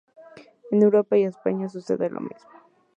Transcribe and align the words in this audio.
En 0.71 0.81
Europa 0.81 1.15
y 1.15 1.25
España 1.25 1.69
sucede 1.69 2.09
lo 2.09 2.21
mismo. 2.21 2.49